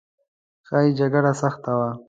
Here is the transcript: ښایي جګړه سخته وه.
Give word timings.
ښایي 0.67 0.91
جګړه 0.99 1.31
سخته 1.41 1.71
وه. 1.77 1.89